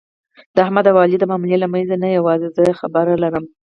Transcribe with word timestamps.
د 0.55 0.57
احمد 0.65 0.85
او 0.89 0.97
علي 1.03 1.17
د 1.19 1.23
معاملې 1.29 1.57
له 1.61 1.67
منځ 1.73 1.87
نه 2.03 2.07
یووازې 2.17 2.47
زه 2.55 2.77
خبر 2.81 3.05
لرم. 3.23 3.45